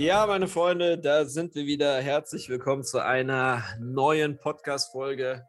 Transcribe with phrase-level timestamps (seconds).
[0.00, 2.00] Ja, meine Freunde, da sind wir wieder.
[2.00, 5.46] Herzlich willkommen zu einer neuen Podcast-Folge.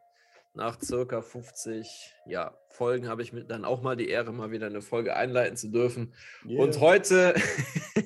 [0.52, 4.66] Nach circa 50 ja, Folgen habe ich mit dann auch mal die Ehre, mal wieder
[4.66, 6.12] eine Folge einleiten zu dürfen.
[6.44, 6.62] Yeah.
[6.62, 7.34] Und heute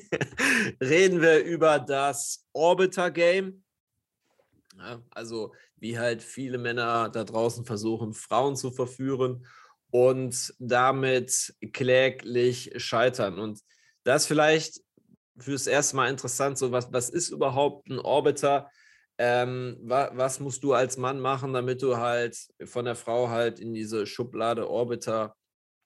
[0.80, 3.64] reden wir über das Orbiter Game.
[4.78, 9.44] Ja, also, wie halt viele Männer da draußen versuchen, Frauen zu verführen
[9.90, 13.40] und damit kläglich scheitern.
[13.40, 13.62] Und
[14.04, 14.85] das vielleicht
[15.38, 18.70] fürs erste Mal interessant, so was, was ist überhaupt ein Orbiter?
[19.18, 23.60] Ähm, wa, was musst du als Mann machen, damit du halt von der Frau halt
[23.60, 25.34] in diese Schublade Orbiter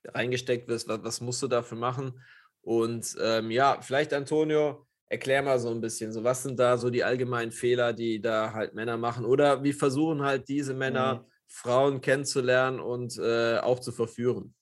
[0.06, 0.88] reingesteckt wirst?
[0.88, 2.20] Was, was musst du dafür machen?
[2.62, 6.90] Und ähm, ja, vielleicht Antonio, erklär mal so ein bisschen, so was sind da so
[6.90, 9.24] die allgemeinen Fehler, die da halt Männer machen?
[9.24, 11.24] Oder wie versuchen halt diese Männer, mhm.
[11.48, 14.54] Frauen kennenzulernen und äh, auch zu verführen?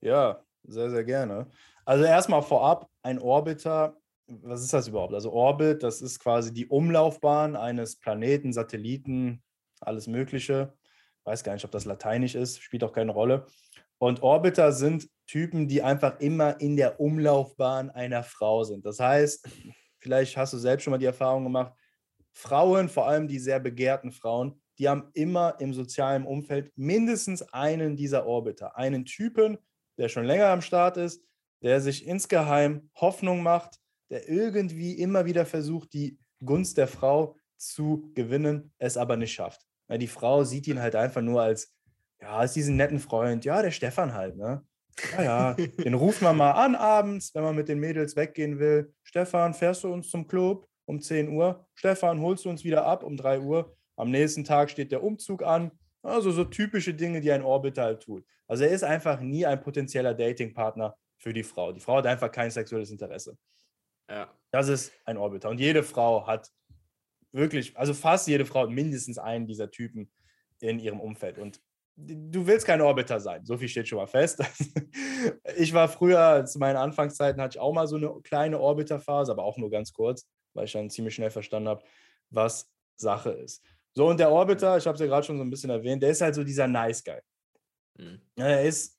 [0.00, 1.50] Ja, sehr, sehr gerne.
[1.84, 5.14] Also erstmal vorab, ein Orbiter was ist das überhaupt?
[5.14, 9.42] Also Orbit, das ist quasi die Umlaufbahn eines Planeten, Satelliten,
[9.80, 10.74] alles Mögliche.
[11.24, 13.46] Weiß gar nicht, ob das lateinisch ist, spielt auch keine Rolle.
[13.98, 18.84] Und Orbiter sind Typen, die einfach immer in der Umlaufbahn einer Frau sind.
[18.84, 19.48] Das heißt,
[19.98, 21.72] vielleicht hast du selbst schon mal die Erfahrung gemacht,
[22.32, 27.96] Frauen, vor allem die sehr begehrten Frauen, die haben immer im sozialen Umfeld mindestens einen
[27.96, 29.58] dieser Orbiter, einen Typen,
[29.98, 31.22] der schon länger am Start ist,
[31.62, 33.81] der sich insgeheim Hoffnung macht,
[34.12, 39.62] der irgendwie immer wieder versucht, die Gunst der Frau zu gewinnen, es aber nicht schafft.
[39.88, 41.74] Weil die Frau sieht ihn halt einfach nur als,
[42.20, 44.62] ja, als diesen netten Freund, ja, der Stefan halt, ne?
[45.16, 45.54] Ja, ja,
[45.84, 48.92] den ruft man mal an abends, wenn man mit den Mädels weggehen will.
[49.02, 51.66] Stefan, fährst du uns zum Club um 10 Uhr?
[51.74, 53.74] Stefan, holst du uns wieder ab um 3 Uhr?
[53.96, 55.70] Am nächsten Tag steht der Umzug an.
[56.02, 58.26] Also so typische Dinge, die ein Orbiter halt tut.
[58.46, 61.72] Also er ist einfach nie ein potenzieller Datingpartner für die Frau.
[61.72, 63.38] Die Frau hat einfach kein sexuelles Interesse.
[64.08, 64.32] Ja.
[64.50, 65.48] Das ist ein Orbiter.
[65.48, 66.50] Und jede Frau hat
[67.32, 70.10] wirklich, also fast jede Frau hat mindestens einen dieser Typen
[70.60, 71.38] in ihrem Umfeld.
[71.38, 71.60] Und
[71.96, 73.44] du willst kein Orbiter sein.
[73.44, 74.42] So viel steht schon mal fest.
[75.56, 79.44] ich war früher, zu meinen Anfangszeiten, hatte ich auch mal so eine kleine Orbiterphase, aber
[79.44, 81.82] auch nur ganz kurz, weil ich dann ziemlich schnell verstanden habe,
[82.30, 83.64] was Sache ist.
[83.94, 86.10] So, und der Orbiter, ich habe es ja gerade schon so ein bisschen erwähnt, der
[86.10, 87.20] ist halt so dieser Nice Guy.
[87.98, 88.20] Mhm.
[88.36, 88.98] Er ist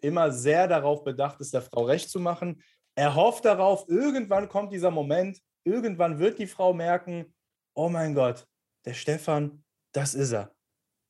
[0.00, 2.62] immer sehr darauf bedacht, es der Frau recht zu machen.
[2.96, 7.34] Er hofft darauf, irgendwann kommt dieser Moment, irgendwann wird die Frau merken,
[7.74, 8.46] oh mein Gott,
[8.84, 10.54] der Stefan, das ist er.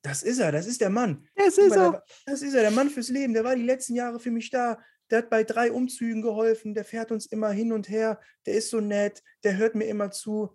[0.03, 1.27] Das ist er, das ist der Mann.
[1.34, 2.05] Das ist er.
[2.27, 3.33] Das ist er, der Mann fürs Leben.
[3.33, 4.78] Der war die letzten Jahre für mich da.
[5.11, 6.75] Der hat bei drei Umzügen geholfen.
[6.75, 8.21] Der fährt uns immer hin und her.
[8.44, 9.23] Der ist so nett.
[9.44, 10.55] Der hört mir immer zu.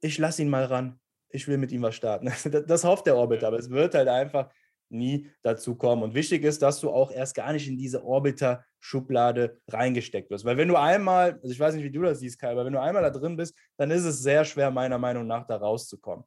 [0.00, 0.98] Ich lasse ihn mal ran.
[1.28, 2.26] Ich will mit ihm was starten.
[2.50, 4.52] Das, das hofft der Orbiter, aber es wird halt einfach
[4.92, 6.02] nie dazu kommen.
[6.02, 10.44] Und wichtig ist, dass du auch erst gar nicht in diese Orbiter-Schublade reingesteckt wirst.
[10.44, 12.72] Weil wenn du einmal, also ich weiß nicht, wie du das siehst, Kai, aber wenn
[12.72, 16.24] du einmal da drin bist, dann ist es sehr schwer, meiner Meinung nach, da rauszukommen.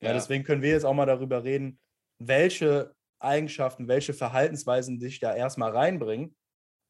[0.00, 0.08] Ja.
[0.08, 1.78] ja deswegen können wir jetzt auch mal darüber reden,
[2.18, 6.34] welche Eigenschaften, welche Verhaltensweisen dich da erstmal reinbringen,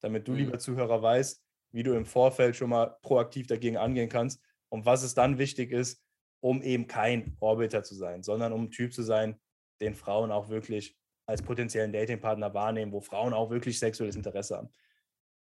[0.00, 0.38] damit du, mhm.
[0.38, 5.02] lieber Zuhörer, weißt, wie du im Vorfeld schon mal proaktiv dagegen angehen kannst und was
[5.02, 6.02] es dann wichtig ist,
[6.42, 9.40] um eben kein Orbiter zu sein, sondern um ein Typ zu sein,
[9.80, 10.96] den Frauen auch wirklich
[11.26, 14.72] als potenziellen Datingpartner wahrnehmen, wo Frauen auch wirklich sexuelles Interesse haben.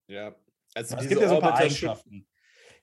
[0.07, 0.35] Ja,
[0.73, 2.27] also es gibt ja so ein paar Eigenschaften.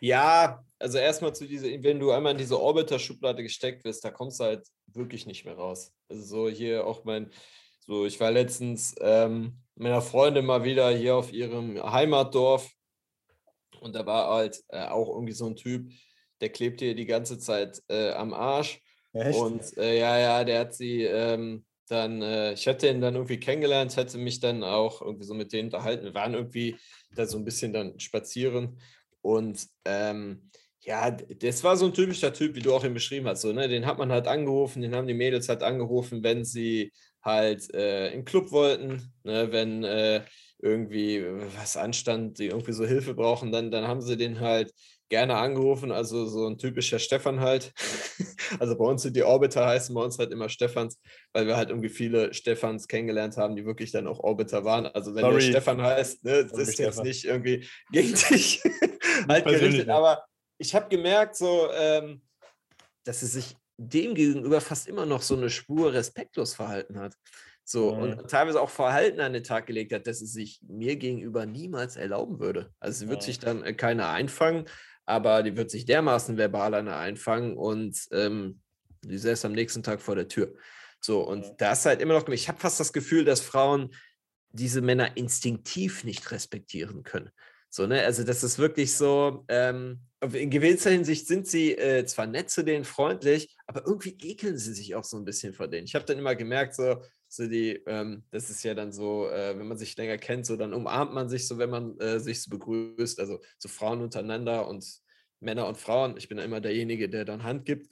[0.01, 4.39] Ja, also erstmal zu dieser, wenn du einmal in diese Orbiter-Schublade gesteckt wirst, da kommst
[4.39, 5.93] du halt wirklich nicht mehr raus.
[6.09, 7.31] Also so hier auch mein,
[7.81, 12.71] so ich war letztens ähm, meiner Freundin mal wieder hier auf ihrem Heimatdorf
[13.81, 15.91] und da war halt äh, auch irgendwie so ein Typ,
[16.41, 18.81] der klebt hier die ganze Zeit äh, am Arsch.
[19.13, 19.39] Echt?
[19.39, 23.41] Und äh, ja, ja, der hat sie, ähm, dann, äh, ich hätte ihn dann irgendwie
[23.41, 26.05] kennengelernt, hätte mich dann auch irgendwie so mit denen unterhalten.
[26.05, 26.77] Wir waren irgendwie
[27.15, 28.79] da so ein bisschen dann spazieren
[29.23, 30.51] und ähm,
[30.81, 33.43] ja, das war so ein typischer Typ, wie du auch ihn beschrieben hast.
[33.43, 33.69] So, ne?
[33.69, 38.11] Den hat man halt angerufen, den haben die Mädels halt angerufen, wenn sie halt äh,
[38.11, 39.53] den Club wollten, ne?
[39.53, 40.25] wenn äh,
[40.61, 41.25] irgendwie
[41.57, 44.73] was anstand, die irgendwie so Hilfe brauchen, dann, dann haben sie den halt
[45.09, 47.73] gerne angerufen, also so ein typischer Stefan halt.
[48.59, 51.01] also bei uns sind die Orbiter heißen bei uns halt immer Stefans,
[51.33, 54.87] weil wir halt irgendwie viele Stefans kennengelernt haben, die wirklich dann auch Orbiter waren.
[54.87, 55.35] Also wenn Sorry.
[55.35, 56.93] der Stefan heißt, ne, das ist Stefan.
[56.93, 58.63] jetzt nicht irgendwie gegen dich
[59.29, 60.25] halt gerichtet, aber
[60.59, 62.23] ich habe gemerkt, so, ähm,
[63.05, 67.15] dass es sich dem gegenüber fast immer noch so eine Spur respektlos verhalten hat.
[67.65, 68.03] So, mhm.
[68.03, 71.97] und teilweise auch Verhalten an den Tag gelegt hat, dass es sich mir gegenüber niemals
[71.97, 72.73] erlauben würde.
[72.81, 73.25] Also sie wird mhm.
[73.27, 74.65] sich dann äh, keiner einfangen,
[75.09, 78.61] aber die wird sich dermaßen verbal eine einfangen und ähm,
[79.03, 80.55] die säß am nächsten Tag vor der Tür.
[81.01, 81.55] So, und ja.
[81.59, 83.95] da ist halt immer noch, ich habe fast das Gefühl, dass Frauen
[84.51, 87.31] diese Männer instinktiv nicht respektieren können.
[87.71, 88.03] So, ne?
[88.03, 90.01] Also, das ist wirklich so, ähm,
[90.33, 94.75] in gewisser Hinsicht sind sie äh, zwar nett zu denen, freundlich, aber irgendwie ekeln sie
[94.75, 95.87] sich auch so ein bisschen vor denen.
[95.87, 99.59] Ich habe dann immer gemerkt, so, so die, ähm, das ist ja dann so, äh,
[99.59, 102.43] wenn man sich länger kennt, so dann umarmt man sich so, wenn man äh, sich
[102.43, 104.85] so begrüßt, also so Frauen untereinander und
[105.41, 106.17] Männer und Frauen.
[106.17, 107.89] Ich bin immer derjenige, der dann Hand gibt.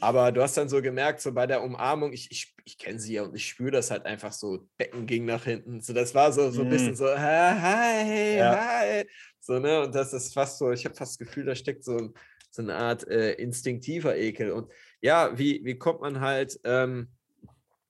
[0.00, 3.14] Aber du hast dann so gemerkt, so bei der Umarmung, ich, ich, ich kenne sie
[3.14, 5.80] ja und ich spüre das halt einfach so, Becken ging nach hinten.
[5.80, 6.96] So, das war so, so ein bisschen mhm.
[6.96, 8.56] so, hi, ja.
[8.58, 9.06] hi.
[9.38, 9.82] So, ne?
[9.82, 12.12] Und das ist fast so, ich habe fast das Gefühl, da steckt so,
[12.50, 14.50] so eine Art äh, instinktiver Ekel.
[14.50, 17.08] Und ja, wie, wie kommt man halt ähm,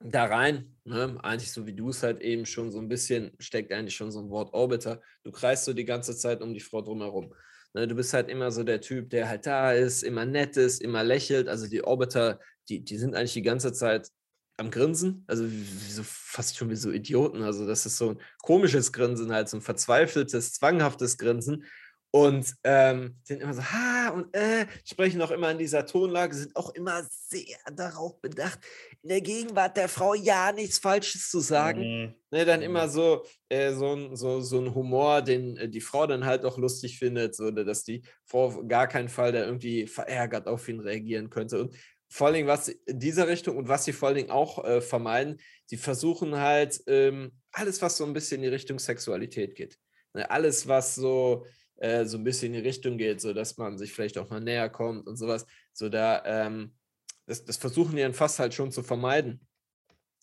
[0.04, 0.74] da rein?
[0.84, 1.18] Ne?
[1.22, 4.20] Eigentlich so wie du es halt eben schon so ein bisschen, steckt eigentlich schon so
[4.20, 5.00] ein Wort Orbiter.
[5.22, 7.34] Du kreist so die ganze Zeit um die Frau drumherum.
[7.74, 10.82] Ne, du bist halt immer so der Typ, der halt da ist, immer nett ist,
[10.82, 11.48] immer lächelt.
[11.48, 12.38] Also die Orbiter,
[12.68, 14.08] die, die sind eigentlich die ganze Zeit
[14.58, 17.42] am Grinsen, also wie, wie so, fast schon wie so Idioten.
[17.42, 21.64] Also das ist so ein komisches Grinsen, halt so ein verzweifeltes, zwanghaftes Grinsen
[22.14, 26.54] und ähm, sind immer so, ha und äh, sprechen auch immer in dieser Tonlage, sind
[26.54, 28.60] auch immer sehr darauf bedacht,
[29.02, 31.80] in der Gegenwart der Frau ja nichts Falsches zu sagen.
[31.80, 32.14] Mhm.
[32.30, 36.06] Ne, dann immer so, äh, so, ein, so, so ein Humor, den äh, die Frau
[36.06, 39.86] dann halt auch lustig findet, so, dass die Frau auf gar keinen Fall da irgendwie
[39.86, 41.62] verärgert auf ihn reagieren könnte.
[41.62, 41.74] Und
[42.10, 44.82] vor allen Dingen, was in dieser Richtung und was sie vor allen Dingen auch äh,
[44.82, 49.78] vermeiden, sie versuchen halt ähm, alles, was so ein bisschen in die Richtung Sexualität geht.
[50.12, 51.46] Ne, alles, was so
[51.82, 54.40] äh, so ein bisschen in die Richtung geht, so dass man sich vielleicht auch mal
[54.40, 55.46] näher kommt und sowas.
[55.72, 56.76] So da, ähm,
[57.26, 59.44] das, das versuchen die dann fast halt schon zu vermeiden.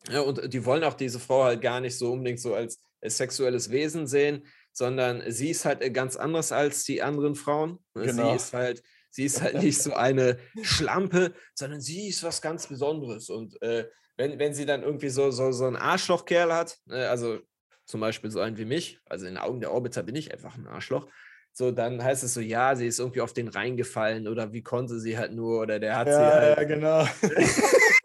[0.10, 3.18] Ja, und die wollen auch diese Frau halt gar nicht so unbedingt so als, als
[3.18, 7.80] sexuelles Wesen sehen, sondern sie ist halt äh, ganz anders als die anderen Frauen.
[7.94, 8.06] Ne?
[8.06, 8.30] Genau.
[8.30, 12.68] Sie ist halt, sie ist halt nicht so eine Schlampe, sondern sie ist was ganz
[12.68, 13.30] Besonderes.
[13.30, 17.40] Und äh, wenn, wenn sie dann irgendwie so, so, so einen Arschlochkerl hat, äh, also
[17.86, 20.56] zum Beispiel so einen wie mich, also in den Augen der Orbiter bin ich einfach
[20.56, 21.06] ein Arschloch,
[21.54, 25.00] so dann heißt es so, ja, sie ist irgendwie auf den reingefallen oder wie konnte
[25.00, 26.58] sie halt nur oder der hat ja, sie halt.
[26.58, 27.08] Ja, genau.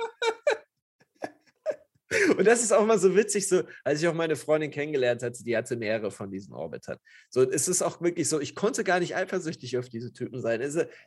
[2.36, 5.42] Und das ist auch mal so witzig, so als ich auch meine Freundin kennengelernt hatte,
[5.42, 6.98] die hatte mehrere von diesen Orbitern.
[7.28, 10.60] So, es ist auch wirklich so, ich konnte gar nicht eifersüchtig auf diese Typen sein.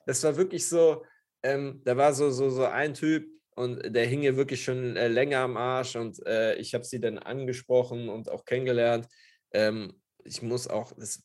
[0.06, 1.04] Das war wirklich so,
[1.44, 5.08] ähm, da war so, so, so ein Typ und der hing ihr wirklich schon äh,
[5.08, 9.08] länger am Arsch und äh, ich habe sie dann angesprochen und auch kennengelernt.
[9.52, 11.24] Ähm, ich muss auch, das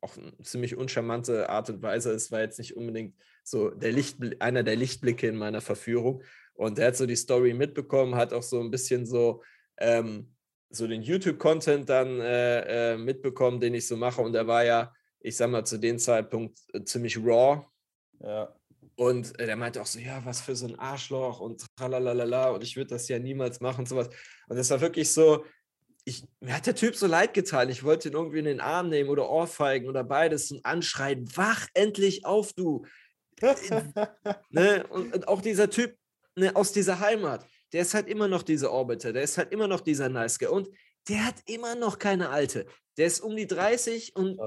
[0.00, 2.12] auch eine ziemlich uncharmante Art und Weise.
[2.12, 3.14] Es war jetzt nicht unbedingt
[3.44, 6.22] so der Lichtbl einer der Lichtblicke in meiner Verführung.
[6.54, 9.42] Und er hat so die Story mitbekommen, hat auch so ein bisschen so,
[9.78, 10.34] ähm,
[10.70, 14.22] so den YouTube-Content dann äh, äh, mitbekommen, den ich so mache.
[14.22, 17.64] Und er war ja, ich sag mal, zu dem Zeitpunkt äh, ziemlich raw.
[18.20, 18.54] Ja.
[18.96, 22.62] Und äh, der meinte auch so, ja, was für so ein Arschloch und tralalala und
[22.62, 24.10] ich würde das ja niemals machen und sowas.
[24.48, 25.44] Und das war wirklich so,
[26.04, 27.68] ich, mir hat der Typ so leid getan.
[27.68, 31.66] Ich wollte ihn irgendwie in den Arm nehmen oder ohrfeigen oder beides und anschreien, wach
[31.74, 32.84] endlich auf, du.
[34.50, 34.86] ne?
[34.88, 35.96] und, und, auch dieser Typ
[36.36, 39.68] ne, aus dieser Heimat, der ist halt immer noch dieser Orbiter, der ist halt immer
[39.68, 40.68] noch dieser Nice Guy und
[41.08, 42.66] der hat immer noch keine Alte.
[42.96, 44.38] Der ist um die 30 und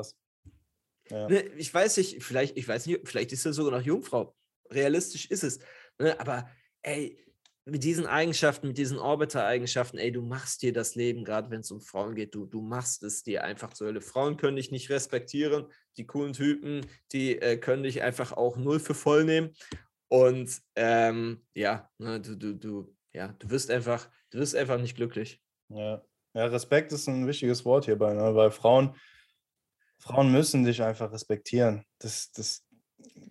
[1.09, 1.27] ja.
[1.27, 4.35] ne, ich weiß nicht, vielleicht, ich weiß nicht, vielleicht ist er sogar noch Jungfrau.
[4.69, 5.59] Realistisch ist es.
[5.99, 6.19] Ne?
[6.19, 6.49] Aber
[6.81, 7.17] ey,
[7.65, 11.71] mit diesen Eigenschaften, mit diesen Orbiter-Eigenschaften, ey, du machst dir das Leben, gerade wenn es
[11.71, 14.01] um Frauen geht, du, du machst es dir einfach zur Hölle.
[14.01, 18.79] Frauen können dich nicht respektieren, die coolen Typen, die äh, können dich einfach auch null
[18.79, 19.55] für voll nehmen.
[20.09, 24.95] Und ähm, ja, ne, du, du, du, ja, du wirst einfach, du wirst einfach nicht
[24.95, 25.41] glücklich.
[25.69, 26.03] Ja.
[26.33, 28.35] ja, Respekt ist ein wichtiges Wort hierbei, ne?
[28.35, 28.95] weil Frauen,
[29.99, 31.85] Frauen müssen dich einfach respektieren.
[31.99, 32.65] Das, das,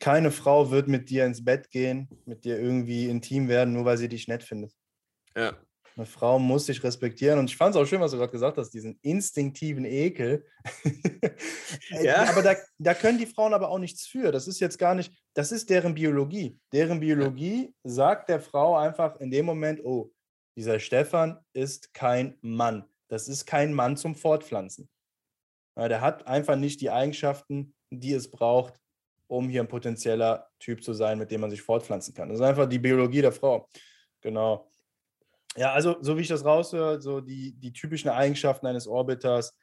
[0.01, 3.99] keine Frau wird mit dir ins Bett gehen, mit dir irgendwie intim werden, nur weil
[3.99, 4.73] sie dich nett findet.
[5.37, 5.57] Ja.
[5.97, 7.39] Eine Frau muss dich respektieren.
[7.39, 10.47] Und ich fand es auch schön, was du gerade gesagt hast, diesen instinktiven Ekel.
[12.03, 12.25] ja.
[12.31, 14.33] Aber da, da können die Frauen aber auch nichts für.
[14.33, 16.59] Das ist jetzt gar nicht, das ist deren Biologie.
[16.73, 20.11] Deren Biologie sagt der Frau einfach in dem Moment, oh,
[20.57, 22.85] dieser Stefan ist kein Mann.
[23.09, 24.89] Das ist kein Mann zum Fortpflanzen.
[25.77, 28.82] Der hat einfach nicht die Eigenschaften, die es braucht,
[29.33, 32.29] um hier ein potenzieller Typ zu sein, mit dem man sich fortpflanzen kann.
[32.29, 33.67] Das ist einfach die Biologie der Frau.
[34.21, 34.71] Genau.
[35.57, 39.57] Ja, also so wie ich das raushöre, so die, die typischen Eigenschaften eines Orbiters,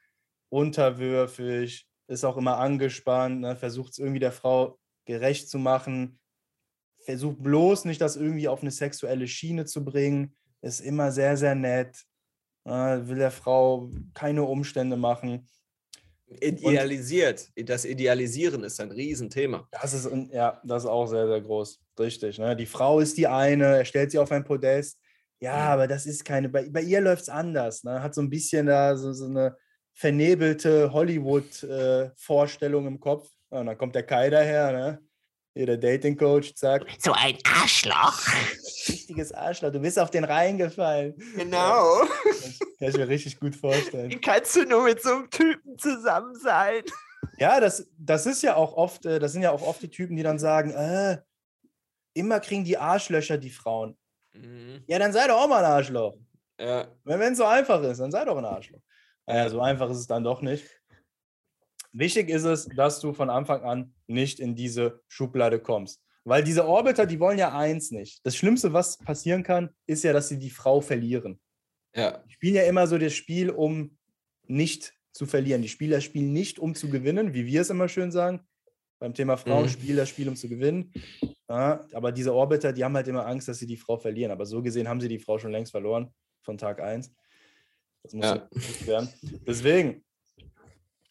[0.50, 6.20] unterwürfig, ist auch immer angespannt, ne, versucht es irgendwie der Frau gerecht zu machen,
[7.06, 11.54] versucht bloß nicht, das irgendwie auf eine sexuelle Schiene zu bringen, ist immer sehr, sehr
[11.54, 12.04] nett,
[12.66, 15.48] äh, will der Frau keine Umstände machen.
[16.42, 17.50] Idealisiert.
[17.58, 19.68] Und das Idealisieren ist ein Riesenthema.
[19.72, 21.80] Das ist, ja, das ist auch sehr, sehr groß.
[22.00, 22.38] Richtig.
[22.40, 22.56] Ne?
[22.56, 25.00] Die Frau ist die eine, er stellt sie auf ein Podest.
[25.42, 27.84] Ja, aber das ist keine, bei, bei ihr läuft es anders.
[27.84, 28.02] Ne?
[28.02, 29.56] Hat so ein bisschen da so, so eine
[29.94, 33.30] vernebelte Hollywood-Vorstellung äh, im Kopf.
[33.50, 35.00] Und dann kommt der Kai daher, ne?
[35.56, 36.86] Hier der Dating-Coach, zack.
[37.00, 38.22] So ein Arschloch.
[38.88, 39.72] Richtiges Arschloch.
[39.72, 41.16] Du bist auf den reingefallen.
[41.36, 42.02] Genau.
[42.80, 44.12] Kann ich mir richtig gut vorstellen.
[44.12, 46.84] Wie kannst du nur mit so einem Typen zusammen sein?
[47.38, 50.16] Ja, das, das ist ja auch oft, äh, das sind ja auch oft die Typen,
[50.16, 51.18] die dann sagen, äh,
[52.14, 53.98] immer kriegen die Arschlöcher die Frauen.
[54.34, 54.84] Mhm.
[54.88, 56.16] Ja, dann sei doch auch mal ein Arschloch.
[56.60, 56.88] Ja.
[57.04, 58.82] Wenn es so einfach ist, dann sei doch ein Arschloch.
[59.26, 60.79] Naja, so einfach ist es dann doch nicht.
[61.92, 66.02] Wichtig ist es, dass du von Anfang an nicht in diese Schublade kommst.
[66.24, 68.24] Weil diese Orbiter, die wollen ja eins nicht.
[68.24, 71.40] Das Schlimmste, was passieren kann, ist ja, dass sie die Frau verlieren.
[71.96, 72.20] Ja.
[72.28, 73.98] Die spielen ja immer so das Spiel, um
[74.46, 75.62] nicht zu verlieren.
[75.62, 78.42] Die Spieler spielen nicht, um zu gewinnen, wie wir es immer schön sagen.
[79.00, 79.70] Beim Thema Frauen mhm.
[79.70, 80.94] spielen das Spiel, um zu gewinnen.
[81.50, 84.32] Ja, aber diese Orbiter, die haben halt immer Angst, dass sie die Frau verlieren.
[84.32, 87.12] Aber so gesehen haben sie die Frau schon längst verloren, von Tag 1.
[88.04, 88.48] Das muss ja.
[88.86, 89.10] werden.
[89.48, 90.04] Deswegen,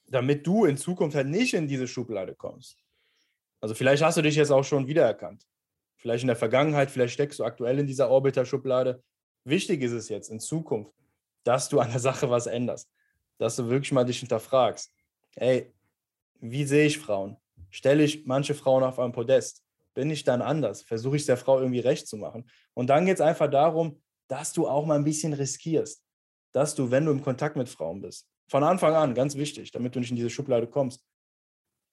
[0.08, 2.78] damit du in Zukunft halt nicht in diese Schublade kommst.
[3.60, 5.46] Also vielleicht hast du dich jetzt auch schon wiedererkannt.
[5.96, 9.02] Vielleicht in der Vergangenheit, vielleicht steckst du aktuell in dieser Orbiter-Schublade.
[9.44, 10.92] Wichtig ist es jetzt in Zukunft,
[11.44, 12.88] dass du an der Sache was änderst.
[13.38, 14.92] Dass du wirklich mal dich hinterfragst.
[15.36, 15.72] Ey,
[16.40, 17.36] wie sehe ich Frauen?
[17.70, 19.64] Stelle ich manche Frauen auf ein Podest?
[19.94, 20.82] Bin ich dann anders?
[20.82, 22.48] Versuche ich es der Frau irgendwie recht zu machen?
[22.74, 26.04] Und dann geht es einfach darum, dass du auch mal ein bisschen riskierst.
[26.52, 29.94] Dass du, wenn du im Kontakt mit Frauen bist, von Anfang an, ganz wichtig, damit
[29.94, 31.04] du nicht in diese Schublade kommst.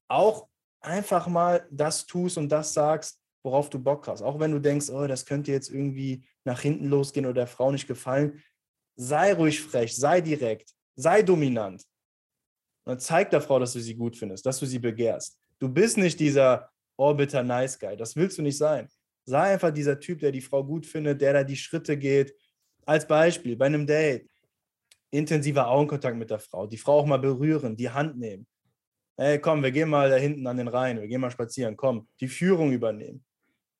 [0.07, 0.47] Auch
[0.81, 4.21] einfach mal das tust und das sagst, worauf du Bock hast.
[4.21, 7.71] Auch wenn du denkst, oh, das könnte jetzt irgendwie nach hinten losgehen oder der Frau
[7.71, 8.41] nicht gefallen.
[8.95, 11.83] Sei ruhig frech, sei direkt, sei dominant.
[12.85, 15.39] Und zeig der Frau, dass du sie gut findest, dass du sie begehrst.
[15.59, 17.97] Du bist nicht dieser Orbiter Nice Guy.
[17.97, 18.87] Das willst du nicht sein.
[19.25, 22.35] Sei einfach dieser Typ, der die Frau gut findet, der da die Schritte geht.
[22.85, 24.29] Als Beispiel bei einem Date
[25.15, 28.47] intensiver Augenkontakt mit der Frau, die Frau auch mal berühren, die Hand nehmen.
[29.17, 32.07] Hey, komm, wir gehen mal da hinten an den Rhein, wir gehen mal spazieren, komm,
[32.19, 33.23] die Führung übernehmen.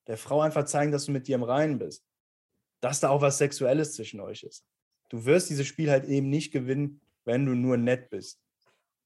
[0.07, 2.05] Der Frau einfach zeigen, dass du mit dir im Reinen bist.
[2.79, 4.65] Dass da auch was Sexuelles zwischen euch ist.
[5.09, 8.39] Du wirst dieses Spiel halt eben nicht gewinnen, wenn du nur nett bist.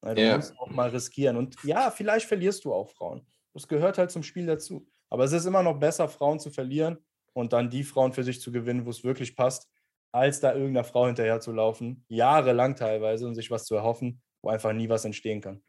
[0.02, 0.38] Du yeah.
[0.38, 1.38] musst auch mal riskieren.
[1.38, 3.26] Und ja, vielleicht verlierst du auch Frauen.
[3.54, 4.88] Das gehört halt zum Spiel dazu.
[5.10, 6.98] Aber es ist immer noch besser, Frauen zu verlieren
[7.34, 9.70] und dann die Frauen für sich zu gewinnen, wo es wirklich passt,
[10.12, 14.50] als da irgendeiner Frau hinterher zu laufen, jahrelang teilweise, und sich was zu erhoffen, wo
[14.50, 15.62] einfach nie was entstehen kann.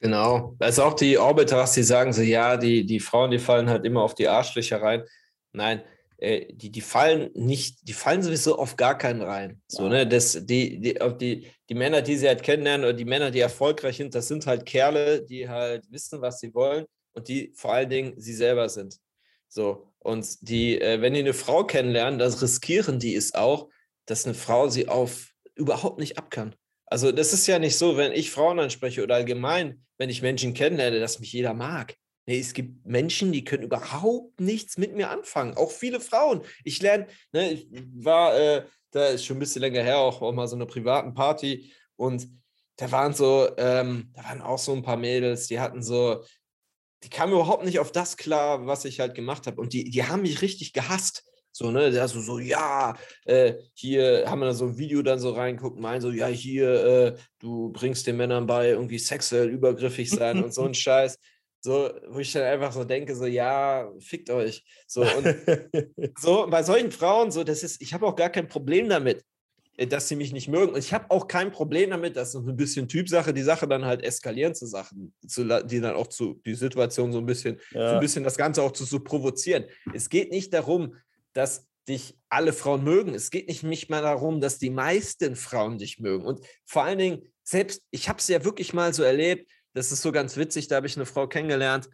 [0.00, 0.56] Genau.
[0.58, 4.02] Also auch die Orbiters, die sagen so, ja, die, die Frauen, die fallen halt immer
[4.02, 5.04] auf die Arschlöcher rein.
[5.52, 5.82] Nein,
[6.22, 9.60] äh, die, die fallen nicht, die fallen sowieso auf gar keinen rein.
[9.66, 10.06] So, ne?
[10.06, 13.96] Das, die, die, die, die Männer, die sie halt kennenlernen, oder die Männer, die erfolgreich
[13.96, 17.90] sind, das sind halt Kerle, die halt wissen, was sie wollen und die vor allen
[17.90, 18.98] Dingen sie selber sind.
[19.48, 23.68] So, und die, äh, wenn die eine Frau kennenlernen, das riskieren die es auch,
[24.06, 26.54] dass eine Frau sie auf überhaupt nicht ab kann.
[26.86, 30.54] Also das ist ja nicht so, wenn ich Frauen anspreche oder allgemein, wenn ich Menschen
[30.54, 31.96] kennenlerne, dass mich jeder mag.
[32.26, 35.56] Nee, es gibt Menschen, die können überhaupt nichts mit mir anfangen.
[35.56, 36.42] Auch viele Frauen.
[36.64, 40.32] Ich lerne, ne, ich war, äh, da ist schon ein bisschen länger her, auch, auch
[40.32, 42.28] mal so eine privaten Party und
[42.76, 46.24] da waren so, ähm, da waren auch so ein paar Mädels, die hatten so,
[47.02, 49.60] die kamen überhaupt nicht auf das klar, was ich halt gemacht habe.
[49.60, 51.24] Und die, die haben mich richtig gehasst.
[51.54, 55.18] So, ne, der so, so, ja, äh, hier haben wir da so ein Video dann
[55.18, 60.08] so reinguckt, meinen so, ja, hier, äh, du bringst den Männern bei, irgendwie sexuell übergriffig
[60.08, 61.18] sein und so ein Scheiß.
[61.60, 64.64] So, wo ich dann einfach so denke, so, ja, fickt euch.
[64.86, 65.36] So, und
[66.18, 69.22] so, bei solchen Frauen, so, das ist, ich habe auch gar kein Problem damit,
[69.76, 70.72] dass sie mich nicht mögen.
[70.72, 73.84] Und ich habe auch kein Problem damit, dass so ein bisschen Typsache, die Sache dann
[73.84, 77.88] halt eskalieren zu Sachen, zu, die dann auch zu, die Situation so ein bisschen, ja.
[77.88, 79.64] so ein bisschen das Ganze auch zu so provozieren.
[79.94, 80.96] Es geht nicht darum,
[81.32, 83.14] dass dich alle Frauen mögen.
[83.14, 86.24] Es geht nicht, nicht mal darum, dass die meisten Frauen dich mögen.
[86.24, 90.02] Und vor allen Dingen, selbst, ich habe es ja wirklich mal so erlebt, das ist
[90.02, 91.88] so ganz witzig, da habe ich eine Frau kennengelernt.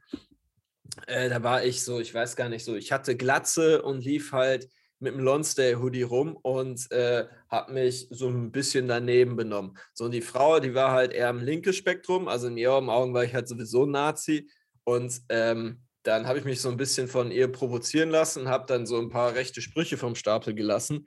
[1.07, 4.33] Äh, da war ich so, ich weiß gar nicht so, ich hatte Glatze und lief
[4.33, 4.69] halt
[5.01, 9.77] mit dem Lonsdale-Hoodie rum und äh, habe mich so ein bisschen daneben benommen.
[9.95, 13.15] So, und die Frau, die war halt eher im linken Spektrum, also in ihren Augen
[13.15, 14.51] war ich halt sowieso Nazi.
[14.85, 18.87] Und ähm, dann habe ich mich so ein bisschen von ihr provozieren lassen, habe dann
[18.87, 21.07] so ein paar rechte Sprüche vom Stapel gelassen.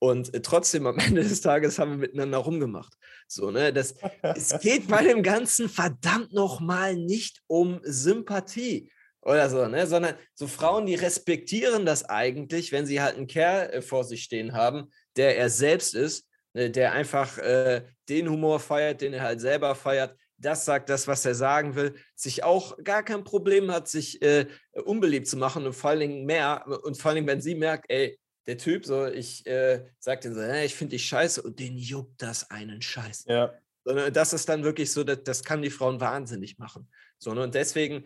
[0.00, 2.94] Und äh, trotzdem am Ende des Tages haben wir miteinander rumgemacht.
[3.26, 8.90] So, ne, das, es geht bei dem Ganzen verdammt nochmal nicht um Sympathie
[9.22, 13.70] oder so, ne, sondern so Frauen, die respektieren das eigentlich, wenn sie halt einen Kerl
[13.70, 18.60] äh, vor sich stehen haben, der er selbst ist, ne, der einfach äh, den Humor
[18.60, 22.76] feiert, den er halt selber feiert, das sagt das, was er sagen will, sich auch
[22.84, 24.46] gar kein Problem hat, sich äh,
[24.84, 27.86] unbeliebt zu machen und vor allen Dingen mehr, und vor allen Dingen, wenn sie merkt,
[27.88, 31.58] ey, der Typ, so, ich äh, sag den so, hey, ich finde dich scheiße und
[31.58, 33.26] den juckt das einen Scheiß.
[33.28, 33.52] Ja.
[33.84, 36.90] Das ist dann wirklich so, das, das kann die Frauen wahnsinnig machen.
[37.18, 37.42] So, ne?
[37.42, 38.04] Und deswegen,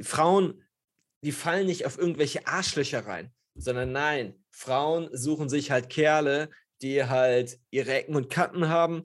[0.00, 0.62] Frauen,
[1.22, 6.50] die fallen nicht auf irgendwelche Arschlöcher rein, sondern nein, Frauen suchen sich halt Kerle,
[6.82, 9.04] die halt ihre Ecken und Kanten haben,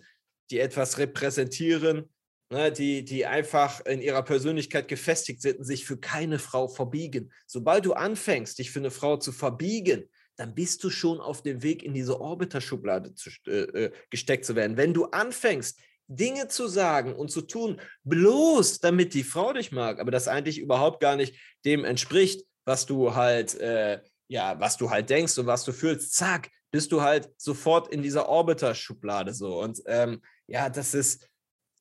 [0.50, 2.10] die etwas repräsentieren,
[2.52, 7.32] ne, die, die einfach in ihrer Persönlichkeit gefestigt sind und sich für keine Frau verbiegen.
[7.48, 11.62] Sobald du anfängst, dich für eine Frau zu verbiegen, dann bist du schon auf dem
[11.64, 13.14] Weg, in diese Orbiter-Schublade
[13.48, 14.78] äh, äh, gesteckt zu werden.
[14.78, 15.80] Wenn du anfängst,
[16.16, 20.60] Dinge zu sagen und zu tun, bloß damit die Frau dich mag, aber das eigentlich
[20.60, 25.46] überhaupt gar nicht dem entspricht, was du halt, äh, ja, was du halt denkst und
[25.48, 29.62] was du fühlst, zack, bist du halt sofort in dieser Orbiter-Schublade so.
[29.62, 31.28] Und ähm, ja, das ist,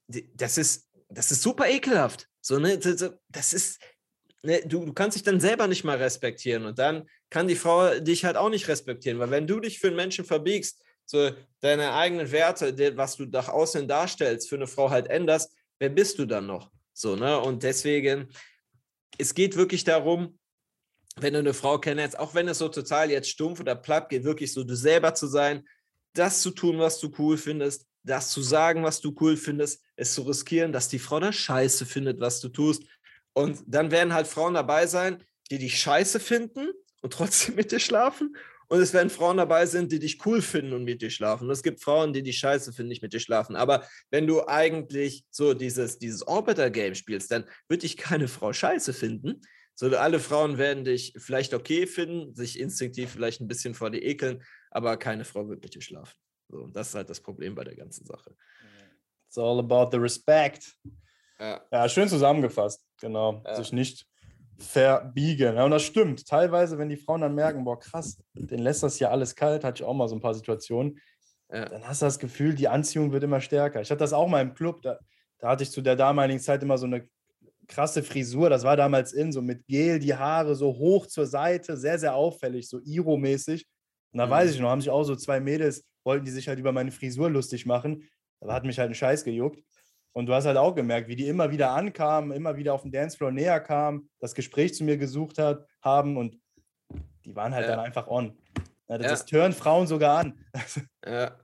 [0.06, 2.28] das ist, das ist super ekelhaft.
[2.40, 3.80] So, ne, das ist,
[4.42, 7.98] ne, du, du kannst dich dann selber nicht mal respektieren und dann kann die Frau
[7.98, 11.92] dich halt auch nicht respektieren, weil wenn du dich für einen Menschen verbiegst, so deine
[11.92, 16.24] eigenen Werte, was du nach außen darstellst, für eine Frau halt änderst, wer bist du
[16.24, 16.70] dann noch?
[16.92, 17.40] So, ne?
[17.40, 18.28] Und deswegen,
[19.18, 20.38] es geht wirklich darum,
[21.16, 24.22] wenn du eine Frau kennst, auch wenn es so total jetzt stumpf oder platt geht,
[24.22, 25.66] wirklich so du selber zu sein,
[26.14, 30.14] das zu tun, was du cool findest, das zu sagen, was du cool findest, es
[30.14, 32.84] zu riskieren, dass die Frau das scheiße findet, was du tust.
[33.32, 36.68] Und dann werden halt Frauen dabei sein, die dich scheiße finden
[37.02, 38.36] und trotzdem mit dir schlafen.
[38.70, 41.44] Und es werden Frauen dabei sind, die dich cool finden und mit dir schlafen.
[41.44, 43.56] Und es gibt Frauen, die dich scheiße finden, nicht mit dir schlafen.
[43.56, 48.92] Aber wenn du eigentlich so dieses, dieses Orbiter-Game spielst, dann wird dich keine Frau scheiße
[48.92, 49.40] finden.
[49.74, 54.02] So, alle Frauen werden dich vielleicht okay finden, sich instinktiv vielleicht ein bisschen vor dir
[54.02, 56.14] ekeln, aber keine Frau wird mit dir schlafen.
[56.48, 58.36] So, und das ist halt das Problem bei der ganzen Sache.
[59.26, 60.76] It's all about the respect.
[61.40, 62.86] Ja, ja schön zusammengefasst.
[63.00, 63.42] Genau.
[63.44, 63.56] Ja.
[63.56, 64.06] Sich nicht
[64.62, 65.56] verbiegen.
[65.56, 66.26] Ja, und das stimmt.
[66.26, 69.82] Teilweise, wenn die Frauen dann merken, boah, krass, den lässt das hier alles kalt, hatte
[69.82, 70.98] ich auch mal so ein paar Situationen,
[71.50, 71.64] ja.
[71.66, 73.80] dann hast du das Gefühl, die Anziehung wird immer stärker.
[73.80, 74.98] Ich hatte das auch mal im Club, da,
[75.38, 77.08] da hatte ich zu der damaligen Zeit immer so eine
[77.66, 81.76] krasse Frisur, das war damals in, so mit Gel, die Haare so hoch zur Seite,
[81.76, 83.66] sehr, sehr auffällig, so Iro-mäßig.
[84.12, 84.30] Und da mhm.
[84.30, 86.90] weiß ich noch, haben sich auch so zwei Mädels, wollten die sich halt über meine
[86.90, 88.08] Frisur lustig machen.
[88.40, 89.62] Da hat mich halt ein Scheiß gejuckt.
[90.12, 92.92] Und du hast halt auch gemerkt, wie die immer wieder ankamen, immer wieder auf den
[92.92, 96.36] Dancefloor näher kamen, das Gespräch zu mir gesucht hat, haben und
[97.24, 97.76] die waren halt ja.
[97.76, 98.36] dann einfach on.
[98.88, 99.10] Ja, das, ja.
[99.10, 100.44] das tören Frauen sogar an.
[101.06, 101.36] Ja,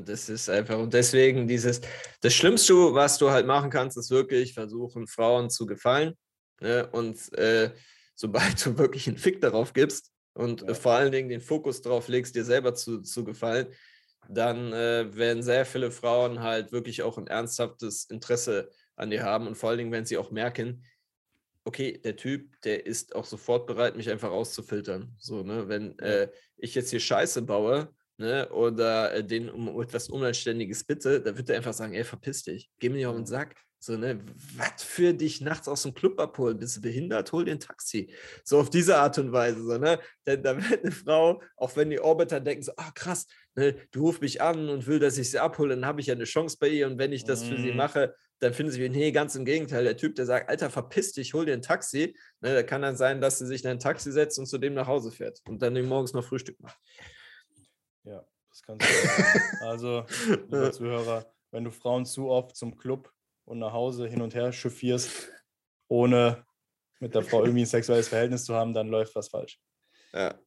[0.00, 1.80] das ist einfach, und deswegen dieses,
[2.20, 6.14] das Schlimmste, was du halt machen kannst, ist wirklich versuchen, Frauen zu gefallen.
[6.60, 6.88] Ne?
[6.90, 7.70] Und äh,
[8.14, 10.74] sobald du wirklich einen Fick darauf gibst und ja.
[10.74, 13.68] vor allen Dingen den Fokus darauf legst, dir selber zu, zu gefallen,
[14.28, 19.46] dann äh, werden sehr viele Frauen halt wirklich auch ein ernsthaftes Interesse an dir haben
[19.46, 20.84] und vor allen Dingen, wenn sie auch merken,
[21.64, 25.14] okay, der Typ, der ist auch sofort bereit, mich einfach auszufiltern.
[25.18, 30.08] So, ne, wenn äh, ich jetzt hier Scheiße baue, ne, oder äh, den um etwas
[30.08, 33.26] Unanständiges bitte, da wird er einfach sagen, ey, verpiss dich, geh mir nicht auf den
[33.26, 33.56] Sack.
[33.84, 34.24] So, ne,
[34.56, 36.56] was für dich nachts aus dem Club abholen?
[36.56, 37.32] Bist du behindert?
[37.32, 38.14] Hol dir ein Taxi.
[38.44, 39.98] So auf diese Art und Weise, so, ne?
[40.24, 44.02] Denn da wird eine Frau, auch wenn die Orbiter denken, so, ah, krass, ne, du
[44.02, 46.58] rufst mich an und will, dass ich sie abhole, dann habe ich ja eine Chance
[46.60, 47.76] bei ihr und wenn ich das für sie mhm.
[47.76, 49.82] mache, dann finden sie mich, nee, ganz im Gegenteil.
[49.82, 52.96] Der Typ, der sagt, Alter, verpiss dich, hol dir ein Taxi, ne, da kann dann
[52.96, 55.60] sein, dass sie sich in ein Taxi setzt und zu dem nach Hause fährt und
[55.60, 56.78] dann morgens noch Frühstück macht.
[58.04, 59.66] Ja, das kannst du.
[59.66, 63.12] Also, lieber Zuhörer, wenn du Frauen zu oft zum Club
[63.44, 65.30] und nach Hause hin und her chauffierst,
[65.88, 66.44] ohne
[67.00, 69.60] mit der Frau irgendwie ein sexuelles Verhältnis zu haben, dann läuft was falsch.
[70.12, 70.38] Ja.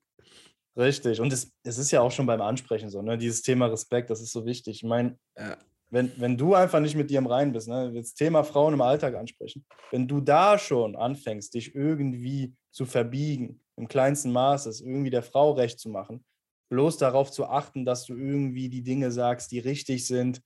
[0.78, 1.22] Richtig.
[1.22, 3.18] Und es, es ist ja auch schon beim Ansprechen so, ne?
[3.18, 4.78] Dieses Thema Respekt, das ist so wichtig.
[4.78, 5.58] Ich meine, ja.
[5.90, 8.82] wenn, wenn du einfach nicht mit dir im Reinen bist, ne, das Thema Frauen im
[8.82, 15.10] Alltag ansprechen, wenn du da schon anfängst, dich irgendwie zu verbiegen, im kleinsten Maße, irgendwie
[15.10, 16.26] der Frau recht zu machen,
[16.70, 20.42] bloß darauf zu achten, dass du irgendwie die Dinge sagst, die richtig sind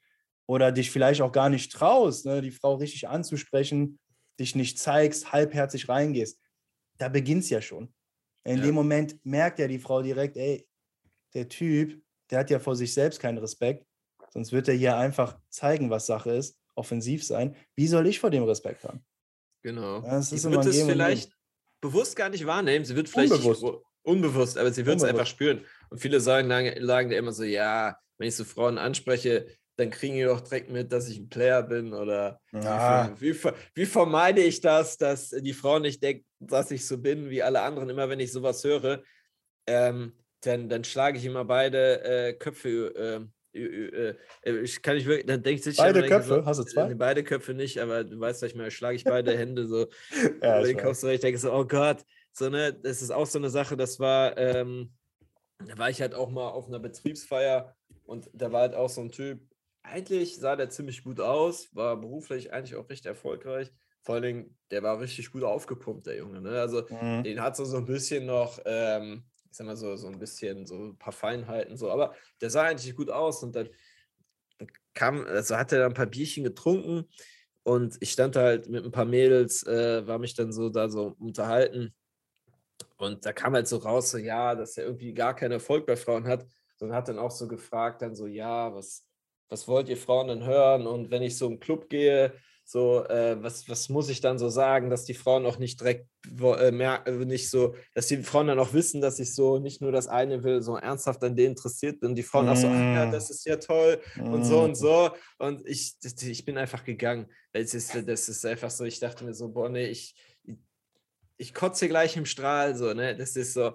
[0.49, 3.99] oder dich vielleicht auch gar nicht traust, ne, die Frau richtig anzusprechen,
[4.39, 6.39] dich nicht zeigst, halbherzig reingehst.
[6.97, 7.93] Da beginnt es ja schon.
[8.45, 8.63] In ja.
[8.63, 10.67] dem Moment merkt ja die Frau direkt, ey,
[11.35, 13.85] der Typ, der hat ja vor sich selbst keinen Respekt,
[14.31, 17.55] sonst wird er hier einfach zeigen, was Sache ist, offensiv sein.
[17.75, 19.05] Wie soll ich vor dem Respekt haben?
[19.61, 20.01] Genau.
[20.01, 21.31] Das ist sie wird es vielleicht
[21.79, 22.85] bewusst gar nicht wahrnehmen.
[22.85, 23.63] Sie wird vielleicht Unbewusst
[24.01, 25.63] unbewusst, aber sie wird es einfach spüren.
[25.91, 26.49] Und viele sagen,
[26.83, 29.45] sagen immer so, ja, wenn ich so Frauen anspreche,
[29.79, 33.15] dann kriegen die doch direkt mit, dass ich ein Player bin oder ja.
[33.17, 37.29] wie, wie, wie, vermeide ich das, dass die Frau nicht denkt, dass ich so bin
[37.29, 37.89] wie alle anderen.
[37.89, 39.01] Immer wenn ich sowas höre,
[39.67, 43.29] ähm, dann, dann schlage ich immer beide äh, Köpfe.
[43.53, 44.15] Äh, äh,
[44.61, 46.93] ich kann ich wirklich, dann denke ich Beide Köpfe, so, hast du zwei?
[46.93, 49.87] Beide Köpfe nicht, aber du weißt, was ich meine, schlage ich beide Hände so
[50.43, 53.77] ja, ich, ich denke so, oh Gott, so, ne, das ist auch so eine Sache,
[53.77, 54.91] das war, ähm,
[55.65, 59.01] da war ich halt auch mal auf einer Betriebsfeier und da war halt auch so
[59.01, 59.39] ein Typ,
[59.89, 63.71] eigentlich sah der ziemlich gut aus, war beruflich eigentlich auch recht erfolgreich.
[64.01, 66.41] Vor allen Dingen, der war richtig gut aufgepumpt, der Junge.
[66.41, 66.59] Ne?
[66.59, 67.23] Also Mhm.
[67.23, 70.65] den hat so, so ein bisschen noch, ähm, ich sag mal so, so ein bisschen
[70.65, 73.69] so ein paar Feinheiten, so, aber der sah eigentlich gut aus und dann
[74.93, 77.05] kam, also hat er dann ein paar Bierchen getrunken
[77.63, 80.89] und ich stand da halt mit ein paar Mädels, äh, war mich dann so da
[80.89, 81.93] so unterhalten
[82.97, 85.95] und da kam halt so raus, so ja, dass er irgendwie gar keinen Erfolg bei
[85.95, 86.45] Frauen hat
[86.79, 89.08] und hat dann auch so gefragt, dann so, ja, was,
[89.49, 90.87] was wollt ihr Frauen denn hören?
[90.87, 92.33] Und wenn ich so im Club gehe,
[92.63, 96.07] so, äh, was, was muss ich dann so sagen, dass die Frauen auch nicht direkt
[96.39, 99.81] äh, mer- äh, nicht so, dass die Frauen dann auch wissen, dass ich so nicht
[99.81, 102.13] nur das eine will, so ernsthaft an denen interessiert bin.
[102.13, 103.11] Die Frauen auch so, ah, ja, Mm.
[103.11, 105.09] das ist ja toll und so und so.
[105.39, 107.25] Und ich, das- ich bin einfach gegangen.
[107.53, 110.13] Es ist, das ist einfach so, ich dachte mir so, boah, nee, ich,
[111.37, 113.15] ich kotze gleich im Strahl, so, ne?
[113.15, 113.73] Das ist so,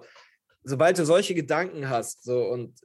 [0.63, 2.79] sobald du solche Gedanken hast, so und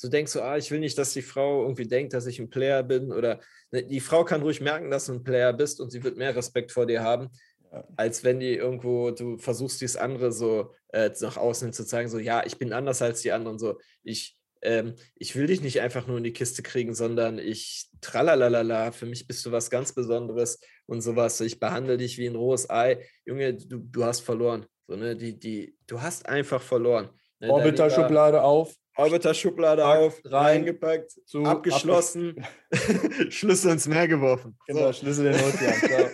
[0.00, 2.48] so denkst du, ah, ich will nicht, dass die Frau irgendwie denkt, dass ich ein
[2.50, 5.90] Player bin oder ne, die Frau kann ruhig merken, dass du ein Player bist und
[5.90, 7.28] sie wird mehr Respekt vor dir haben,
[7.72, 7.84] Ja.
[7.96, 12.18] als wenn die irgendwo, du versuchst, dieses andere so äh, nach außen zu zeigen, so,
[12.18, 16.06] ja, ich bin anders als die anderen, so, ich, ähm, ich will dich nicht einfach
[16.06, 20.60] nur in die Kiste kriegen, sondern ich, tralalala, für mich bist du was ganz Besonderes
[20.86, 24.66] und sowas, so, ich behandle dich wie ein rohes Ei, Junge, du, du hast verloren,
[24.88, 27.10] so, ne, die, die, du hast einfach verloren.
[27.40, 28.74] Ne, Orbiter-Schublade auf.
[28.96, 30.32] Orbiter-Schublade auf, rein,
[30.64, 32.44] reingepackt, zu, abgeschlossen,
[33.30, 34.58] Schlüssel ins Meer geworfen.
[34.66, 34.92] Genau, So.
[35.00, 36.10] Schlüssel in den Ozean.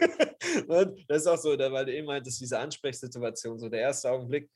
[1.09, 4.49] Das ist auch so, da- weil du eben meintest, diese Ansprechsituation, so der erste Augenblick,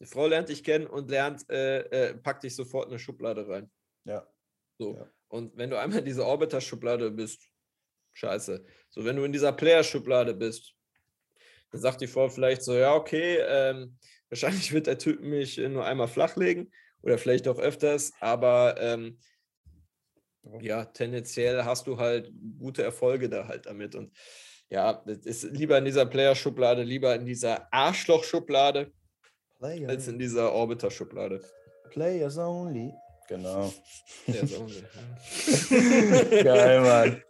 [0.00, 3.48] die Frau lernt dich kennen und lernt, äh, äh, packt dich sofort in eine Schublade
[3.48, 3.70] rein.
[4.04, 4.26] Ja.
[4.78, 4.96] So.
[4.96, 5.06] Ja.
[5.28, 7.48] Und wenn du einmal in dieser Orbiter-Schublade bist,
[8.12, 8.64] scheiße.
[8.90, 10.74] So, wenn du in dieser Player-Schublade bist,
[11.70, 13.98] dann sagt die Frau vielleicht so, ja, okay, ähm,
[14.30, 19.18] wahrscheinlich wird der Typ mich äh, nur einmal flachlegen oder vielleicht auch öfters, aber ähm,
[20.60, 23.94] ja, tendenziell hast du halt gute Erfolge da halt damit.
[23.94, 24.12] Und
[24.70, 28.90] ja, das ist lieber in dieser Player-Schublade, lieber in dieser Arschloch-Schublade,
[29.58, 31.40] Player, als in dieser Orbiter-Schublade.
[31.90, 32.92] Players only.
[33.28, 33.72] Genau.
[34.26, 36.44] So ungefähr.
[36.44, 37.22] Geil, Mann.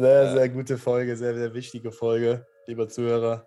[0.00, 0.32] Sehr, Ja.
[0.34, 3.46] sehr gute Folge, sehr, sehr wichtige Folge, lieber Zuhörer.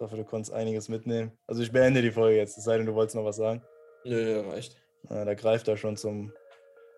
[0.00, 1.30] Ich hoffe, du konntest einiges mitnehmen.
[1.46, 3.60] Also ich beende die Folge jetzt, es sei denn, du wolltest noch was sagen.
[4.06, 4.74] Nö, reicht.
[5.10, 6.32] Ah, da greift er schon zum,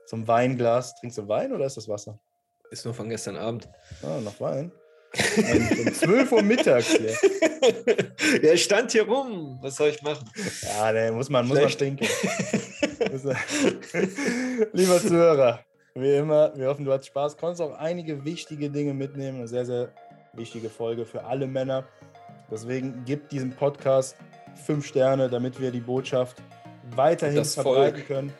[0.06, 0.94] zum Weinglas.
[1.00, 2.20] Trinkst du Wein oder ist das Wasser?
[2.70, 3.68] Ist nur von gestern Abend.
[4.04, 4.70] Ah, noch Wein.
[5.36, 7.16] Um, um 12 Uhr mittags hier.
[8.40, 9.58] Der stand hier rum.
[9.62, 10.30] Was soll ich machen?
[10.62, 11.98] Ja, ne, muss man, muss man man-
[14.72, 15.58] Lieber Zuhörer,
[15.96, 17.36] wie immer, wir hoffen, du hattest Spaß.
[17.36, 19.38] Konntest auch einige wichtige Dinge mitnehmen.
[19.38, 19.88] Eine sehr, sehr
[20.34, 21.84] wichtige Folge für alle Männer.
[22.52, 24.14] Deswegen gib diesem Podcast
[24.66, 26.36] fünf Sterne, damit wir die Botschaft
[26.94, 28.06] weiterhin Das verbreiten Volk.
[28.06, 28.32] können.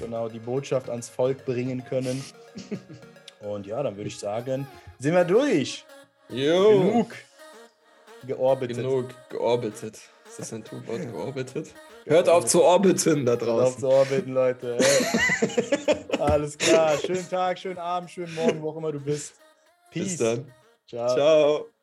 [0.00, 2.24] Genau, die Botschaft ans Volk bringen können.
[3.40, 4.66] Und ja, dann würde ich sagen,
[4.98, 5.84] sind wir durch.
[6.30, 6.70] Jo.
[6.80, 7.14] Genug
[8.26, 8.76] georbitet.
[8.78, 10.00] Genug georbitet.
[10.26, 11.02] Ist das ein Tuchwort?
[11.12, 11.74] Georbitet?
[12.06, 13.80] Hört auf zu orbiten da Auf draußen.
[13.80, 14.78] zu orbiten, Leute.
[16.18, 16.96] Alles klar.
[16.96, 19.34] Schönen Tag, schönen Abend, schönen Morgen, wo auch immer du bist.
[19.90, 20.04] Peace.
[20.04, 20.50] Bis dann.
[20.88, 21.14] Ciao.
[21.14, 21.73] Ciao.